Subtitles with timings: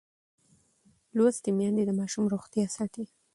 [1.17, 3.05] لوستې میندې د ماشوم روغتیا ساتي.